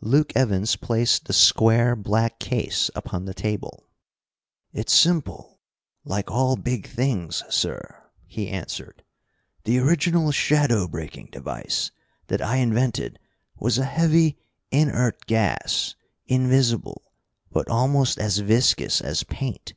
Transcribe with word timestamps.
Luke 0.00 0.32
Evans 0.34 0.74
placed 0.74 1.26
the 1.26 1.34
square 1.34 1.94
black 1.94 2.38
case 2.40 2.90
upon 2.94 3.26
the 3.26 3.34
table. 3.34 3.84
"It's 4.72 4.94
simple, 4.94 5.60
like 6.02 6.30
all 6.30 6.56
big 6.56 6.88
things, 6.88 7.42
sir," 7.50 8.04
he 8.24 8.48
answered. 8.48 9.04
"The 9.64 9.78
original 9.80 10.32
shadow 10.32 10.88
breaking 10.88 11.26
device 11.30 11.90
that 12.28 12.40
I 12.40 12.56
invented 12.56 13.18
was 13.58 13.76
a 13.76 13.84
heavy, 13.84 14.38
inert 14.70 15.26
gas, 15.26 15.94
invisible, 16.24 17.12
but 17.52 17.68
almost 17.68 18.18
as 18.18 18.38
viscous 18.38 19.02
as 19.02 19.24
paint. 19.24 19.74